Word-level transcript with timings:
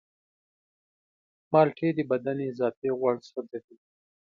مالټې 1.51 1.89
د 1.97 1.99
بدن 2.11 2.37
اضافي 2.51 2.89
غوړ 2.97 3.15
سوځوي. 3.29 3.77